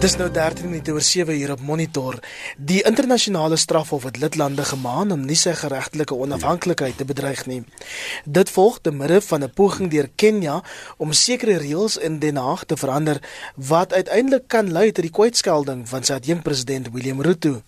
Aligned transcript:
Dis 0.00 0.14
nou 0.16 0.30
13 0.32 0.64
minute 0.64 0.94
oor 0.96 1.04
7 1.04 1.34
uur 1.36 1.50
op 1.52 1.60
monitor. 1.60 2.14
Die 2.56 2.78
internasionale 2.88 3.56
strafhof 3.60 4.06
het 4.08 4.16
lidlande 4.16 4.64
gemaan 4.64 5.10
om 5.12 5.26
nie 5.28 5.36
sy 5.36 5.52
geregtelike 5.52 6.16
onafhanklikheid 6.16 6.96
te 6.96 7.04
bedreig 7.04 7.42
nie. 7.46 7.58
Dit 8.24 8.48
volg 8.54 8.78
te 8.80 8.94
midde 8.96 9.20
van 9.20 9.44
'n 9.44 9.52
poging 9.52 9.90
deur 9.90 10.08
Kenia 10.16 10.62
om 10.96 11.12
sekere 11.12 11.58
reëls 11.58 11.98
in 11.98 12.18
Den 12.18 12.36
Haag 12.36 12.64
te 12.64 12.76
verander 12.76 13.20
wat 13.54 13.92
uiteindelik 13.92 14.48
kan 14.48 14.72
lei 14.72 14.92
tot 14.92 15.04
die 15.04 15.12
kwytskelding 15.12 15.88
van 15.88 16.02
sy 16.02 16.12
adjunkpresident 16.12 16.88
William 16.92 17.20
Ruto. 17.20 17.62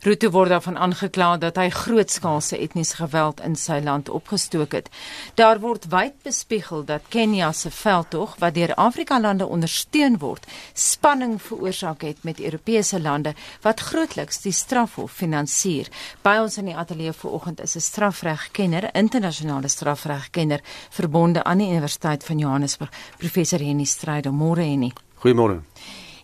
Ruto 0.00 0.30
word 0.30 0.50
daarvan 0.50 0.76
aangekla 0.76 1.36
dat 1.36 1.56
hy 1.56 1.68
grootskaalse 1.70 2.58
etniese 2.58 2.96
geweld 2.96 3.40
in 3.40 3.56
sy 3.56 3.80
land 3.84 4.08
opgestook 4.08 4.72
het. 4.72 4.90
Daar 5.34 5.60
word 5.60 5.88
wyd 5.90 6.14
bespiegel 6.22 6.84
dat 6.84 7.08
Kenia 7.08 7.52
se 7.52 7.70
veldtog 7.70 8.36
wat 8.38 8.54
deur 8.54 8.74
Afrika 8.74 9.20
lande 9.20 9.46
ondersteun 9.46 10.18
word, 10.18 10.46
spanning 10.74 11.42
veroorsaak 11.42 12.02
het 12.02 12.24
met 12.24 12.40
Europese 12.40 13.00
lande 13.00 13.34
wat 13.62 13.80
grootliks 13.80 14.40
die 14.44 14.52
strafhof 14.52 15.12
finansier. 15.12 15.88
By 16.22 16.38
ons 16.42 16.58
in 16.58 16.70
die 16.70 16.76
ateljee 16.76 17.12
vanoggend 17.12 17.60
is 17.60 17.76
'n 17.76 17.80
strafregkenner, 17.80 18.90
internasionale 18.94 19.68
strafregkenner, 19.68 20.60
verbonde 20.90 21.44
aan 21.44 21.58
die 21.58 21.68
Universiteit 21.68 22.24
van 22.24 22.38
Johannesburg, 22.38 22.90
professor 23.18 23.58
Henny 23.58 23.84
Strydom. 23.84 24.36
Môre 24.36 24.62
Henny. 24.62 24.92
Goeiemôre. 25.22 25.62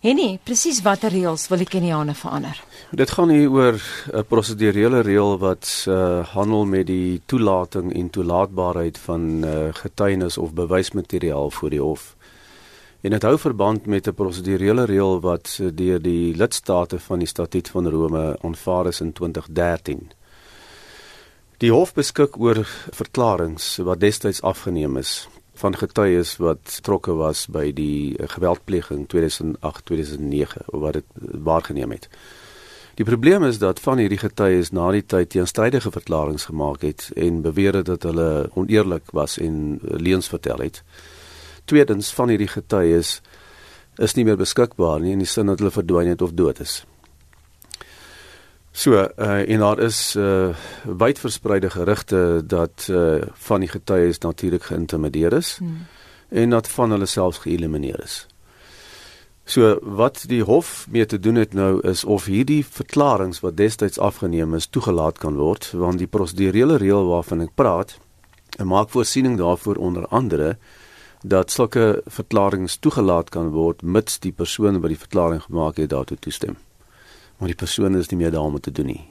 Henny, 0.03 0.33
presies 0.43 0.81
watter 0.83 1.13
reëls 1.15 1.45
wil 1.47 1.61
die 1.61 1.69
Keniane 1.71 2.11
verander? 2.11 2.57
Dit 2.91 3.13
gaan 3.15 3.29
hier 3.31 3.47
oor 3.47 3.77
'n 4.11 4.25
prosedurele 4.27 4.99
reël 4.99 5.37
wat 5.39 5.85
uh, 5.87 6.27
handel 6.27 6.65
met 6.65 6.87
die 6.87 7.21
toelating 7.25 7.93
en 7.95 8.09
toelaatbaarheid 8.09 8.97
van 8.97 9.45
uh, 9.45 9.71
getuienis 9.71 10.37
of 10.37 10.51
bewysmateriaal 10.53 11.49
voor 11.51 11.69
die 11.69 11.79
hof. 11.79 12.15
En 13.01 13.15
dit 13.15 13.23
hou 13.23 13.37
verband 13.37 13.85
met 13.85 14.07
'n 14.07 14.13
prosedurele 14.13 14.83
reël 14.83 15.21
wat 15.21 15.57
uh, 15.61 15.71
deur 15.71 16.01
die 16.01 16.35
lidstate 16.35 16.99
van 16.99 17.19
die 17.19 17.27
Statuut 17.27 17.69
van 17.69 17.87
Rome 17.87 18.37
aanvaar 18.41 18.87
is 18.87 19.01
in 19.01 19.13
2013. 19.13 20.11
Die 21.57 21.71
hof 21.71 21.93
beskik 21.93 22.39
oor 22.39 22.67
verklaringe 22.91 23.83
wat 23.83 23.99
destyds 23.99 24.41
afgeneem 24.41 24.97
is 24.97 25.29
van 25.63 25.77
getuies 25.79 26.35
wat 26.43 26.63
betrokke 26.67 27.15
was 27.15 27.45
by 27.47 27.69
die 27.71 28.15
geweldpleging 28.35 29.05
2008-2009 29.13 30.65
wat 30.67 30.99
dit 30.99 31.05
waargeneem 31.47 31.95
het. 31.95 32.09
Die 32.99 33.05
probleem 33.07 33.43
is 33.47 33.57
dat 33.57 33.79
van 33.81 33.97
hierdie 33.97 34.19
getuies 34.21 34.69
na 34.75 34.91
die 34.93 35.05
tyd 35.05 35.31
teenstrydige 35.33 35.89
verklaringe 35.95 36.43
gemaak 36.43 36.83
het 36.85 37.07
en 37.17 37.41
beweer 37.41 37.79
het 37.79 37.89
dat 37.89 38.03
hulle 38.05 38.49
oneerlik 38.53 39.09
was 39.17 39.39
en 39.41 39.79
leuns 39.81 40.29
vertel 40.29 40.61
het. 40.67 40.83
Tweedens 41.65 42.11
van 42.13 42.29
hierdie 42.29 42.51
getuies 42.51 43.21
is 43.97 44.13
nie 44.13 44.27
meer 44.27 44.37
beskikbaar 44.37 44.99
nie 45.01 45.15
in 45.15 45.23
die 45.23 45.29
sin 45.29 45.49
dat 45.49 45.63
hulle 45.63 45.73
verdwyn 45.73 46.11
het 46.11 46.21
of 46.21 46.35
dood 46.37 46.59
is. 46.59 46.83
So, 48.75 48.93
uh, 48.93 49.49
en 49.49 49.59
daar 49.59 49.79
is 49.79 50.15
uh 50.15 50.49
wyd 50.83 51.19
verspreide 51.19 51.69
gerugte 51.69 52.41
dat 52.45 52.87
uh 52.89 53.21
van 53.33 53.59
die 53.59 53.69
getuies 53.69 54.17
natuurlik 54.17 54.63
geïntimideer 54.63 55.33
is 55.33 55.57
hmm. 55.57 55.85
en 56.29 56.49
dat 56.49 56.67
van 56.67 56.91
hulle 56.91 57.05
selfs 57.05 57.37
geëlimineer 57.37 57.99
is. 58.03 58.27
So 59.45 59.77
wat 59.81 60.23
die 60.27 60.41
hof 60.43 60.87
mee 60.89 61.05
te 61.05 61.19
doen 61.19 61.35
het 61.35 61.53
nou 61.53 61.87
is 61.87 62.03
of 62.03 62.25
hierdie 62.25 62.65
verklaringe 62.65 63.37
wat 63.41 63.57
destyds 63.57 63.99
afgeneem 63.99 64.55
is 64.57 64.67
toegelaat 64.67 65.21
kan 65.21 65.35
word 65.35 65.69
want 65.71 66.01
die 66.01 66.07
prosedurele 66.07 66.81
reël 66.81 67.05
waarvan 67.13 67.45
ek 67.45 67.53
praat 67.55 67.97
maak 68.57 68.89
voorsiening 68.89 69.37
daarvoor 69.37 69.75
onder 69.75 70.07
andere 70.07 70.57
dat 71.21 71.51
sulke 71.51 72.01
verklaringe 72.05 72.73
toegelaat 72.79 73.29
kan 73.29 73.53
word 73.53 73.81
mits 73.81 74.19
die 74.19 74.33
persoon 74.33 74.81
wat 74.81 74.95
die 74.95 75.03
verklaring 75.05 75.41
gemaak 75.45 75.77
het 75.77 75.89
daartoe 75.89 76.17
toestem. 76.17 76.57
Maar 77.43 77.51
die 77.51 77.59
persoon 77.59 77.97
is 77.99 78.07
nie 78.07 78.21
meer 78.21 78.31
daarmee 78.31 78.63
te 78.63 78.71
doen 78.71 78.85
nie. 78.85 79.01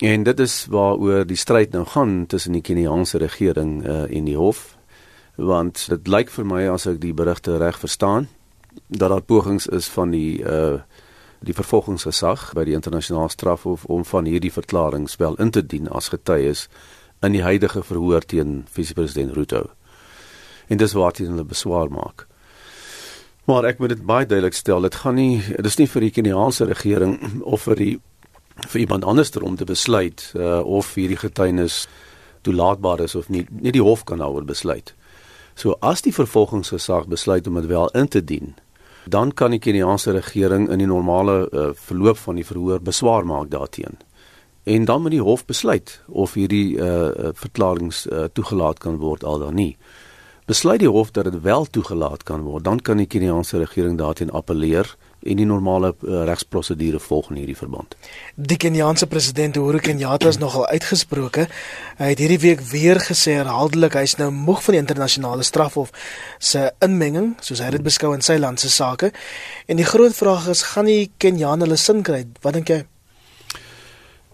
En 0.00 0.22
dit 0.24 0.38
is 0.40 0.54
waaroor 0.72 1.26
die 1.28 1.36
stryd 1.36 1.74
nou 1.76 1.82
gaan 1.84 2.22
tussen 2.26 2.56
die 2.56 2.62
Keniaanse 2.64 3.18
regering 3.20 3.82
uh, 3.84 4.06
en 4.08 4.24
die 4.24 4.36
hof 4.36 4.78
want 5.36 5.82
dit 5.92 6.08
lyk 6.08 6.32
vir 6.32 6.48
my 6.48 6.62
as 6.72 6.88
ek 6.88 7.02
die 7.04 7.12
berigte 7.12 7.58
reg 7.60 7.76
verstaan 7.80 8.30
dat 8.88 9.12
daar 9.12 9.20
pogings 9.28 9.68
is 9.68 9.90
van 9.92 10.16
die 10.16 10.40
uh 10.40 10.80
die 11.42 11.58
vervolgingsgesag 11.58 12.52
by 12.56 12.64
die 12.64 12.78
internasionale 12.78 13.28
strafhof 13.28 13.84
om 13.92 14.04
van 14.08 14.24
hierdie 14.24 14.52
verklaringe 14.54 15.12
wel 15.18 15.36
in 15.42 15.50
te 15.50 15.66
dien 15.66 15.92
as 15.92 16.12
getuies 16.14 16.68
in 17.20 17.36
die 17.36 17.44
huidige 17.44 17.82
verhoor 17.82 18.24
teen 18.24 18.62
vice-president 18.70 19.34
Ruto. 19.36 19.66
En 20.68 20.78
dis 20.78 20.94
waar 20.96 21.12
dit 21.12 21.26
hulle 21.26 21.44
beswaar 21.44 21.90
maak. 21.90 22.28
Maar 23.44 23.64
ek 23.64 23.78
moet 23.82 23.88
dit 23.88 24.02
baie 24.06 24.26
duidelik 24.26 24.54
stel, 24.54 24.84
dit 24.86 24.94
gaan 25.02 25.16
nie 25.18 25.42
dis 25.66 25.78
nie 25.80 25.88
vir 25.90 26.06
die 26.06 26.14
Keniaanse 26.14 26.68
regering 26.68 27.18
of 27.42 27.66
vir 27.66 27.76
die 27.80 27.92
vir 28.68 28.80
iemand 28.84 29.04
anders 29.08 29.32
om 29.40 29.56
te 29.56 29.66
besluit 29.66 30.22
uh 30.38 30.60
of 30.62 30.94
hierdie 30.94 31.18
getuienis 31.18 31.86
toelaatbaar 32.46 33.00
is 33.00 33.14
of 33.14 33.28
nie. 33.28 33.46
Nie 33.50 33.72
die 33.72 33.82
hof 33.82 34.04
kan 34.04 34.22
daaroor 34.22 34.44
besluit. 34.46 34.94
So 35.54 35.76
as 35.80 36.02
die 36.02 36.14
vervolgingsgesag 36.14 37.08
besluit 37.10 37.46
om 37.46 37.58
dit 37.58 37.66
wel 37.66 37.88
in 37.98 38.08
te 38.08 38.24
dien, 38.24 38.54
dan 39.04 39.32
kan 39.32 39.50
die 39.50 39.60
Keniaanse 39.60 40.12
regering 40.12 40.68
in 40.70 40.78
die 40.78 40.86
normale 40.86 41.48
uh, 41.50 41.68
verloop 41.74 42.18
van 42.22 42.38
die 42.38 42.46
verhoor 42.46 42.80
beswaar 42.80 43.26
maak 43.26 43.50
daarteen. 43.50 43.98
En 44.64 44.84
dan 44.84 45.02
moet 45.02 45.10
die 45.10 45.22
hof 45.22 45.44
besluit 45.46 46.00
of 46.06 46.34
hierdie 46.38 46.78
uh, 46.78 47.32
verklaringe 47.34 47.94
uh, 48.10 48.24
toegelaat 48.32 48.78
kan 48.78 49.00
word 49.02 49.24
al 49.24 49.42
dan 49.42 49.58
nie. 49.58 49.76
Besluit 50.50 50.80
die 50.82 50.90
hof 50.90 51.12
dat 51.14 51.24
dit 51.24 51.40
wel 51.42 51.66
toegelaat 51.70 52.22
kan 52.26 52.42
word, 52.42 52.64
dan 52.64 52.80
kan 52.82 52.98
die 52.98 53.06
Keniaanse 53.06 53.60
regering 53.62 53.94
daarteen 53.98 54.30
appeleer 54.34 54.88
en 55.22 55.38
die 55.38 55.46
normale 55.46 55.92
uh, 56.02 56.24
regsprosedure 56.26 56.98
volg 56.98 57.28
in 57.30 57.38
hierdie 57.38 57.56
verband. 57.56 57.94
Die 58.34 58.58
Keniaanse 58.58 59.06
president 59.06 59.56
Uhuru 59.56 59.78
Kenyatta 59.78 60.32
is 60.34 60.40
nogal 60.42 60.66
uitgesproke. 60.66 61.46
Hy 62.00 62.10
het 62.10 62.18
hierdie 62.18 62.40
week 62.42 62.64
weer 62.72 62.98
gesê 63.06 63.36
herhaaldelik 63.38 63.94
hy's 64.00 64.16
nou 64.18 64.32
moeg 64.34 64.64
van 64.66 64.74
die 64.74 64.82
internasionale 64.82 65.46
strafhof 65.46 65.94
se 66.42 66.66
inmenging, 66.82 67.36
soos 67.38 67.62
hy 67.62 67.70
dit 67.76 67.86
beskou 67.86 68.10
in 68.16 68.26
sy 68.26 68.40
land 68.42 68.58
se 68.58 68.70
sake. 68.72 69.12
En 69.70 69.78
die 69.78 69.86
groot 69.86 70.16
vraag 70.16 70.50
is, 70.50 70.66
gaan 70.74 70.90
die 70.90 71.12
Keniane 71.22 71.68
hulle 71.68 71.78
sin 71.78 72.02
kry? 72.02 72.24
Wat 72.42 72.58
dink 72.58 72.74
jy? 72.74 72.82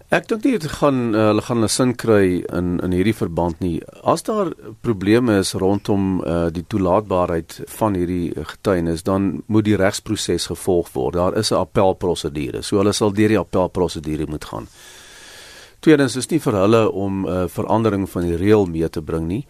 Ek 0.09 0.25
dink 0.25 0.41
nie 0.41 0.55
dit 0.57 0.71
gaan 0.79 1.11
uh, 1.13 1.27
hulle 1.27 1.41
gaan 1.45 1.61
'n 1.63 1.69
sin 1.69 1.91
kry 1.95 2.41
in 2.57 2.79
in 2.81 2.91
hierdie 2.97 3.13
verband 3.13 3.59
nie. 3.59 3.81
As 4.03 4.23
daar 4.23 4.49
probleme 4.81 5.37
is 5.37 5.53
rondom 5.53 6.23
uh, 6.25 6.49
die 6.49 6.65
toelaatbaarheid 6.67 7.61
van 7.67 7.93
hierdie 7.93 8.33
getuienis, 8.33 9.03
dan 9.03 9.43
moet 9.45 9.65
die 9.65 9.75
regsproses 9.75 10.47
gevolg 10.49 10.89
word. 10.93 11.13
Daar 11.13 11.37
is 11.37 11.51
'n 11.51 11.61
appelprosedure. 11.61 12.61
So 12.61 12.77
hulle 12.77 12.93
sal 12.93 13.13
deur 13.13 13.27
die 13.27 13.37
appelprosedure 13.37 14.25
moet 14.27 14.45
gaan. 14.45 14.67
Tweedens 15.79 16.15
is 16.15 16.29
nie 16.29 16.39
vir 16.39 16.53
hulle 16.53 16.91
om 16.91 17.25
'n 17.25 17.29
uh, 17.29 17.47
verandering 17.47 18.09
van 18.09 18.21
die 18.21 18.35
reël 18.35 18.65
mee 18.65 18.89
te 18.89 19.01
bring 19.01 19.27
nie. 19.27 19.45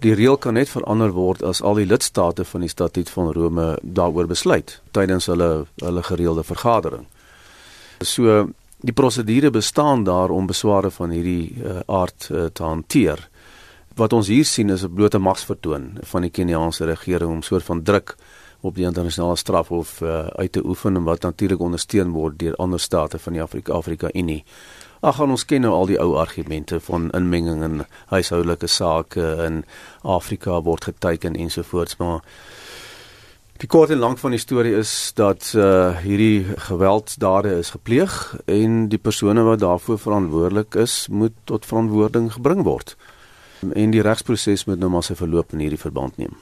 Die 0.00 0.14
reël 0.14 0.36
kan 0.36 0.54
net 0.54 0.68
verander 0.68 1.10
word 1.10 1.42
as 1.42 1.62
al 1.62 1.74
die 1.74 1.86
lidstate 1.86 2.44
van 2.44 2.60
die 2.60 2.70
Statuut 2.70 3.10
van 3.10 3.32
Rome 3.32 3.78
daaroor 3.82 4.26
besluit 4.26 4.80
tydens 4.90 5.26
hulle 5.26 5.66
hulle 5.82 6.02
gereelde 6.02 6.44
vergadering. 6.44 7.06
So 8.00 8.48
die 8.80 8.92
prosedure 8.92 9.50
bestaan 9.50 10.04
daar 10.04 10.30
om 10.30 10.46
besware 10.46 10.90
van 10.90 11.10
hierdie 11.10 11.54
uh, 11.58 11.80
aard 11.86 12.28
uh, 12.30 12.44
te 12.52 12.62
hanteer. 12.62 13.28
Wat 13.98 14.12
ons 14.12 14.28
hier 14.30 14.44
sien 14.44 14.70
is 14.70 14.84
'n 14.84 14.94
blote 14.94 15.18
magsvertoon 15.18 15.98
van 16.02 16.22
die 16.22 16.30
Keniaanse 16.30 16.84
regering 16.84 17.30
om 17.30 17.42
soort 17.42 17.64
van 17.64 17.82
druk 17.82 18.16
op 18.60 18.74
die 18.74 18.84
internasionale 18.84 19.36
strafhof 19.36 20.00
uh, 20.00 20.26
uit 20.26 20.52
te 20.52 20.64
oefen 20.64 20.96
en 20.96 21.02
wat 21.02 21.22
natuurlik 21.22 21.60
ondersteun 21.60 22.10
word 22.10 22.38
deur 22.38 22.54
ander 22.54 22.80
state 22.80 23.18
van 23.18 23.32
die 23.32 23.42
Afrika 23.42 23.72
Afrika 23.72 24.08
Unie. 24.14 24.44
Ag 25.00 25.20
ons 25.20 25.44
ken 25.44 25.62
nou 25.62 25.72
al 25.72 25.86
die 25.86 25.98
ou 26.02 26.16
argumente 26.18 26.80
van 26.80 27.10
inmenging 27.10 27.62
in 27.62 27.84
huishoudelike 28.06 28.66
sake 28.66 29.22
in 29.44 29.64
Afrika 30.02 30.62
word 30.62 30.84
geteken 30.84 31.34
ensovoorts 31.34 31.96
maar 31.96 32.20
Die 33.58 33.66
kort 33.66 33.90
en 33.90 33.98
lank 33.98 34.20
van 34.22 34.30
die 34.30 34.38
storie 34.38 34.76
is 34.78 34.90
dat 35.18 35.48
uh 35.58 35.96
hierdie 35.98 36.44
gewelddade 36.68 37.56
is 37.58 37.72
gepleeg 37.74 38.12
en 38.46 38.84
die 38.92 39.00
persone 39.02 39.42
wat 39.42 39.64
daarvoor 39.64 39.98
verantwoordelik 39.98 40.78
is, 40.78 41.08
moet 41.10 41.34
tot 41.50 41.66
verantwoording 41.66 42.30
gebring 42.36 42.62
word 42.62 42.94
en 43.74 43.90
die 43.90 44.02
regsproses 44.02 44.64
moet 44.64 44.78
nou 44.78 44.90
maar 44.90 45.04
sy 45.06 45.14
verloop 45.18 45.52
in 45.52 45.62
hierdie 45.64 45.80
verband 45.80 46.16
neem. 46.16 46.34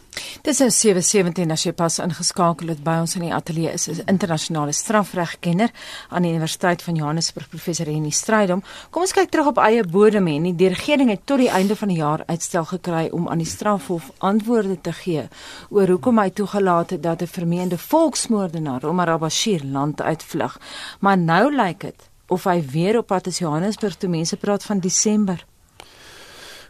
Dis 0.47 0.61
nou 0.63 0.69
717 0.71 1.51
as 1.51 1.65
jy 1.67 1.73
pas 1.77 1.99
ingeskakel 2.03 2.71
het 2.73 2.83
by 2.85 2.99
ons 3.03 3.17
in 3.19 3.27
die 3.27 3.35
ateljee 3.35 3.73
is 3.73 3.89
'n 3.89 4.07
internasionale 4.07 4.73
strafregkenner 4.73 5.71
aan 6.09 6.23
die 6.23 6.31
Universiteit 6.31 6.83
van 6.83 6.95
Johannesburg 6.95 7.49
professor 7.49 7.87
Henny 7.87 8.11
Strydom. 8.11 8.63
Kom 8.91 9.03
ons 9.03 9.13
kyk 9.13 9.31
terug 9.31 9.47
op 9.47 9.59
eie 9.59 9.85
bodem 9.85 10.27
en 10.27 10.57
die 10.57 10.69
regering 10.69 11.11
het 11.11 11.27
tot 11.27 11.39
die 11.39 11.51
einde 11.51 11.77
van 11.77 11.89
die 11.89 11.97
jaar 11.97 12.23
uitstel 12.27 12.65
gekry 12.65 13.09
om 13.13 13.29
aan 13.29 13.39
die 13.39 13.47
strafhof 13.47 14.11
antwoorde 14.19 14.81
te 14.81 14.93
gee 14.93 15.29
oor 15.71 15.89
hoekom 15.89 16.19
hy 16.19 16.31
toegelaat 16.31 16.91
het 16.91 17.03
dat 17.03 17.23
'n 17.23 17.27
vermeende 17.27 17.79
volksmoordenaar 17.79 18.85
Omar 18.85 19.11
al-Bashir 19.11 19.65
land 19.65 20.03
uitvlug. 20.03 20.59
Maar 21.01 21.19
nou 21.19 21.55
lyk 21.55 21.81
dit 21.81 22.09
of 22.29 22.45
hy 22.45 22.63
weer 22.73 22.99
op 22.99 23.07
pad 23.07 23.27
is 23.27 23.39
Johannesburg 23.39 23.97
toe 23.97 24.09
mense 24.09 24.37
praat 24.37 24.65
van 24.65 24.79
Desember. 24.79 25.45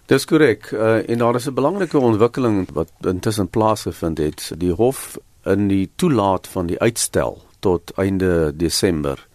Dis 0.06 0.25
korrek. 0.25 0.70
Uh, 0.70 1.08
en 1.11 1.19
daar 1.19 1.35
is 1.35 1.47
'n 1.47 1.55
belangrike 1.55 1.99
ontwikkeling 1.99 2.69
wat 2.73 2.91
intussen 3.00 3.49
plaasgevind 3.49 4.19
het. 4.19 4.53
Die 4.56 4.73
hof 4.73 5.19
in 5.44 5.69
die 5.69 5.91
toelaat 5.97 6.47
van 6.47 6.67
die 6.67 6.79
uitstel 6.79 7.43
tot 7.58 7.93
einde 7.97 8.56
Desember 8.56 9.26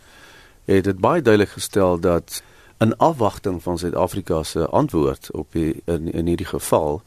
het 0.66 0.84
dit 0.84 1.00
baie 1.00 1.22
duidelik 1.22 1.50
gestel 1.50 2.00
dat 2.00 2.44
in 2.78 2.98
afwagting 2.98 3.64
van 3.64 3.78
Suid-Afrika 3.78 4.44
se 4.44 4.68
antwoord 4.68 5.32
op 5.32 5.48
die, 5.52 5.82
in 5.86 6.12
in 6.12 6.28
hierdie 6.28 6.46
geval 6.46 7.02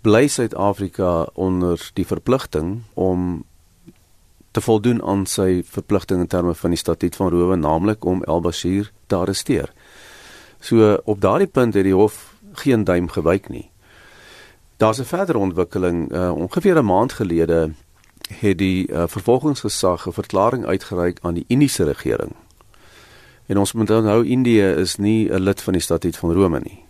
bly 0.00 0.26
Suid-Afrika 0.28 1.26
onder 1.32 1.90
die 1.92 2.06
verpligting 2.06 2.82
om 2.94 3.44
te 4.50 4.60
voldoen 4.60 5.02
aan 5.02 5.26
sy 5.26 5.62
verpligting 5.66 6.20
in 6.20 6.26
terme 6.26 6.54
van 6.54 6.70
die 6.70 6.78
statuut 6.78 7.16
van 7.16 7.28
Rome 7.28 7.56
naamlik 7.56 8.04
om 8.04 8.22
El-Bashir 8.22 8.92
te 9.06 9.14
arresteer. 9.14 9.72
So 10.60 11.00
op 11.04 11.20
daardie 11.20 11.46
punt 11.46 11.74
het 11.74 11.84
die 11.84 11.94
hof 11.94 12.33
geen 12.58 12.84
duim 12.84 13.08
gewyk 13.08 13.48
nie. 13.48 13.70
Daar's 14.76 14.98
'n 14.98 15.04
verdere 15.04 15.38
ontwikkeling 15.38 16.12
uh, 16.12 16.32
ongeveer 16.32 16.78
'n 16.78 16.84
maand 16.84 17.12
gelede 17.12 17.72
het 18.32 18.58
die 18.58 18.88
uh, 18.88 19.02
vervolgingsgesag 19.06 20.06
'n 20.06 20.12
verklaring 20.12 20.64
uitgereik 20.64 21.18
aan 21.22 21.34
die 21.34 21.44
Indiese 21.46 21.84
regering. 21.84 22.32
En 23.46 23.58
ons 23.58 23.72
moet 23.72 23.90
onthou 23.90 24.26
Indië 24.26 24.74
is 24.76 24.96
nie 24.96 25.32
'n 25.32 25.40
lid 25.40 25.62
van 25.62 25.72
die 25.72 25.82
statuut 25.82 26.16
van 26.16 26.32
Rome 26.32 26.60
nie. 26.60 26.84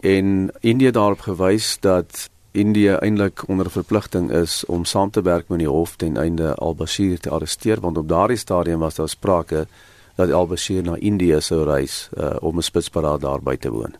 En 0.00 0.50
Indië 0.60 0.90
daarop 0.90 1.20
gewys 1.20 1.76
dat 1.80 2.30
Indië 2.50 2.90
eintlik 2.90 3.48
onder 3.48 3.70
verpligting 3.70 4.30
is 4.30 4.64
om 4.66 4.84
saam 4.84 5.10
te 5.10 5.22
werk 5.22 5.48
met 5.48 5.58
die 5.58 5.68
hof 5.68 5.96
ten 5.96 6.16
einde 6.16 6.54
al-Bashir 6.54 7.20
te 7.20 7.30
arresteer 7.30 7.80
want 7.80 7.96
op 7.96 8.08
daardie 8.08 8.36
stadium 8.36 8.78
was 8.78 8.94
daar 8.94 9.08
sprake 9.08 9.66
dat 10.14 10.32
al-Bashir 10.32 10.82
na 10.82 10.96
Indië 10.96 11.40
sou 11.40 11.64
reis 11.64 12.08
uh, 12.18 12.36
om 12.40 12.56
'n 12.56 12.62
spitsparade 12.62 13.18
daarby 13.18 13.56
te 13.56 13.70
woon. 13.70 13.94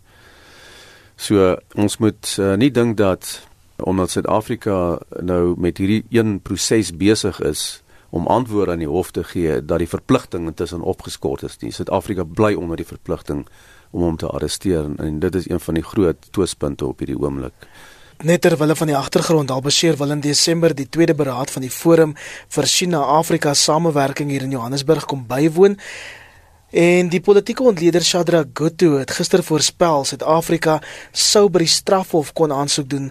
So 1.19 1.57
ons 1.75 1.99
moet 1.99 2.37
uh, 2.39 2.55
nie 2.55 2.71
dink 2.71 2.97
dat 2.97 3.41
omdat 3.83 4.11
Suid-Afrika 4.11 4.99
nou 5.23 5.55
met 5.59 5.79
hierdie 5.79 6.03
een 6.15 6.39
proses 6.43 6.91
besig 6.95 7.39
is 7.47 7.83
om 8.11 8.27
antwoorde 8.27 8.73
aan 8.73 8.83
die 8.83 8.91
hof 8.91 9.11
te 9.11 9.25
gee 9.25 9.59
dat 9.65 9.83
die 9.83 9.91
verpligting 9.91 10.47
intussen 10.47 10.81
opgeskort 10.81 11.43
is. 11.43 11.59
Suid-Afrika 11.59 12.25
bly 12.25 12.55
onder 12.55 12.79
die 12.79 12.87
verpligting 12.87 13.47
om 13.91 14.03
hom 14.03 14.17
te 14.17 14.27
arresteer 14.27 14.89
en, 14.99 15.19
dit 15.21 15.35
is 15.35 15.49
een 15.51 15.61
van 15.61 15.79
die 15.79 15.85
groot 15.85 16.31
twispunte 16.31 16.87
op 16.87 17.03
hierdie 17.03 17.19
oomblik. 17.19 17.69
Net 18.27 18.43
terwyl 18.43 18.75
van 18.75 18.91
die 18.91 18.97
agtergrond 18.99 19.51
Albashir 19.51 19.97
wil 19.99 20.11
in 20.11 20.23
Desember 20.23 20.75
die 20.75 20.89
tweede 20.89 21.15
beraad 21.15 21.51
van 21.51 21.63
die 21.63 21.71
Forum 21.71 22.17
vir 22.49 22.67
China-Afrika 22.67 23.55
samewerking 23.55 24.31
hier 24.31 24.43
in 24.43 24.55
Johannesburg 24.57 25.07
kom 25.07 25.27
bywoon. 25.27 25.79
En 26.71 27.09
die 27.09 27.21
politieke 27.21 27.63
ontleder 27.63 28.05
Shadra 28.05 28.43
Guttu 28.53 28.99
het 28.99 29.11
gister 29.17 29.41
voorspel 29.43 30.05
Suid-Afrika 30.05 30.75
sou 31.17 31.47
by 31.49 31.63
die 31.63 31.71
strafhof 31.73 32.35
kon 32.37 32.53
aansoek 32.53 32.91
doen 32.91 33.07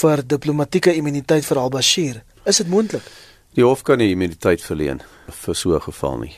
vir 0.00 0.20
diplomatieke 0.28 0.92
immuniteit 0.92 1.46
vir 1.48 1.60
Albashir. 1.62 2.18
Is 2.44 2.60
dit 2.60 2.68
moontlik? 2.68 3.06
Die 3.56 3.64
hof 3.64 3.80
kan 3.82 3.98
nie 3.98 4.10
immuniteit 4.12 4.60
verleen 4.60 5.00
vir 5.26 5.54
so 5.54 5.74
'n 5.74 5.80
geval 5.80 6.18
nie. 6.18 6.36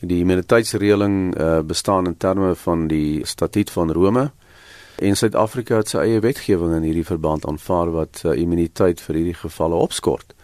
Die 0.00 0.20
immuniteitsreëling 0.20 1.36
uh, 1.36 1.60
bestaan 1.60 2.06
in 2.06 2.16
terme 2.16 2.54
van 2.54 2.88
die 2.88 3.26
Statuut 3.26 3.70
van 3.70 3.92
Rome. 3.92 4.30
En 4.96 5.16
Suid-Afrika 5.16 5.76
het 5.76 5.88
sy 5.88 5.98
eie 5.98 6.20
wetgewing 6.20 6.74
in 6.76 6.82
hierdie 6.82 7.04
verband 7.04 7.44
aanvaar 7.44 7.92
wat 7.92 8.22
uh, 8.24 8.32
immuniteit 8.32 9.00
vir 9.00 9.14
hierdie 9.14 9.34
gevalle 9.34 9.74
opskort. 9.74 10.35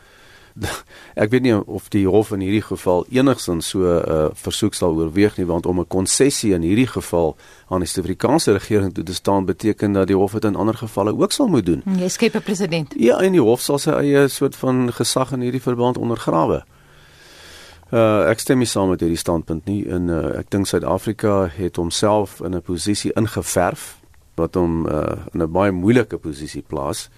Ek 1.23 1.31
weet 1.31 1.43
nie 1.43 1.55
of 1.55 1.89
die 1.89 2.07
hof 2.09 2.33
in 2.33 2.41
hierdie 2.45 2.65
geval 2.65 3.07
enigsins 3.11 3.69
so 3.73 3.85
'n 3.85 4.03
uh, 4.09 4.29
versoek 4.35 4.75
sal 4.75 4.97
oorweeg 4.97 5.37
nie 5.37 5.47
want 5.47 5.67
om 5.67 5.81
'n 5.81 5.89
konsessie 5.89 6.53
in 6.55 6.63
hierdie 6.63 6.87
geval 6.87 7.37
aan 7.69 7.81
die 7.81 7.89
Suid-Afrikaanse 7.89 8.53
regering 8.53 8.95
toe 8.95 9.05
te 9.05 9.15
staan 9.15 9.45
beteken 9.45 9.93
dat 9.93 10.07
die 10.07 10.17
hof 10.17 10.33
dit 10.33 10.45
in 10.45 10.57
ander 10.57 10.75
gevalle 10.75 11.17
ook 11.17 11.33
sal 11.33 11.49
moet 11.49 11.67
doen. 11.67 11.83
Jy 11.99 12.09
skep 12.09 12.35
'n 12.35 12.43
president. 12.43 12.95
Ja, 12.97 13.21
en 13.21 13.33
die 13.33 13.41
hof 13.41 13.61
sal 13.61 13.79
sy 13.79 13.91
eie 13.91 14.29
soort 14.29 14.57
van 14.57 14.93
gesag 14.93 15.33
in 15.33 15.41
hierdie 15.41 15.63
verband 15.63 15.99
ondergrawe. 15.99 16.65
Uh, 17.93 18.31
ek 18.31 18.41
stem 18.41 18.59
nie 18.59 18.67
saam 18.67 18.89
met 18.89 19.01
hierdie 19.01 19.21
standpunt 19.21 19.67
nie 19.69 19.85
en 19.89 20.09
uh, 20.09 20.39
ek 20.39 20.51
dink 20.51 20.67
Suid-Afrika 20.67 21.51
het 21.53 21.77
homself 21.77 22.41
in 22.41 22.55
'n 22.55 22.63
posisie 22.63 23.13
ingeverf 23.13 24.01
wat 24.35 24.55
hom 24.55 24.87
uh, 24.87 25.29
in 25.35 25.43
'n 25.43 25.53
baie 25.53 25.73
moeilike 25.73 26.17
posisie 26.17 26.63
plaas 26.63 27.11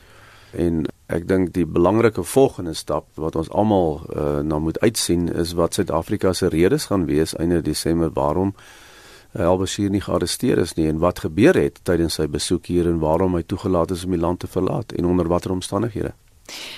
en 0.51 0.87
ek 1.06 1.27
dink 1.29 1.53
die 1.53 1.67
belangrike 1.67 2.25
volgende 2.25 2.75
stap 2.75 3.06
wat 3.21 3.37
ons 3.37 3.51
almal 3.51 4.01
uh, 4.09 4.41
na 4.41 4.59
moet 4.59 4.79
uitsien 4.81 5.29
is 5.29 5.53
wat 5.53 5.75
Suid-Afrika 5.75 6.33
se 6.33 6.49
redes 6.49 6.89
gaan 6.89 7.05
wees 7.06 7.37
einde 7.37 7.61
Desember 7.62 8.11
waarom 8.15 8.55
uh, 8.55 9.47
Al-Bashir 9.47 9.91
nie 9.91 10.01
gearresteer 10.01 10.59
is 10.59 10.75
nie 10.79 10.89
en 10.89 11.03
wat 11.05 11.25
gebeur 11.27 11.59
het 11.61 11.83
tydens 11.85 12.17
sy 12.21 12.27
besoek 12.27 12.73
hier 12.73 12.89
en 12.89 13.03
waarom 13.05 13.37
hy 13.37 13.43
toegelaat 13.43 13.93
is 13.93 14.05
om 14.05 14.17
die 14.17 14.21
land 14.21 14.41
te 14.41 14.51
verlaat 14.51 14.97
en 14.97 15.05
onder 15.05 15.29
watter 15.29 15.53
omstandighede 15.53 16.15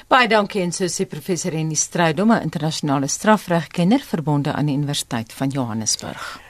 Baie 0.06 0.28
dankie 0.30 0.62
en 0.62 0.72
so 0.72 0.86
sê 0.86 1.08
professor 1.10 1.50
Henny 1.50 1.74
Strydom, 1.74 2.32
'n 2.32 2.42
internasionale 2.42 3.08
strafregkenner 3.08 4.00
verbonde 4.00 4.52
aan 4.52 4.66
die 4.66 4.76
Universiteit 4.76 5.32
van 5.32 5.48
Johannesburg. 5.48 6.45